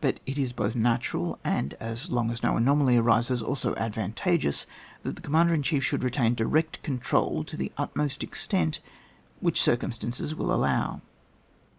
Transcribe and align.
But 0.00 0.20
ii 0.26 0.42
is 0.42 0.54
both 0.54 0.74
natural, 0.74 1.38
and 1.44 1.74
as 1.78 2.10
long 2.10 2.30
as 2.30 2.42
no 2.42 2.56
anomaly 2.56 2.96
arises, 2.96 3.42
also 3.42 3.74
advan 3.74 4.14
tageous, 4.14 4.64
that 5.02 5.16
the 5.16 5.20
commander 5.20 5.52
in 5.52 5.62
chief 5.62 5.84
should 5.84 6.02
retain 6.02 6.34
direct 6.34 6.82
control 6.82 7.44
to 7.44 7.54
the 7.58 7.70
ut 7.76 7.94
most 7.94 8.22
extent 8.22 8.80
which 9.40 9.60
circumstances 9.60 10.34
will 10.34 10.50
allow. 10.50 11.02